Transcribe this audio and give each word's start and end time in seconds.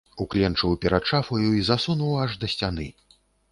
Укленчыў 0.23 0.73
перад 0.85 1.03
шафаю 1.11 1.51
і 1.59 1.63
засунуў 1.69 2.17
аж 2.25 2.31
да 2.43 2.53
сцяны. 2.57 2.91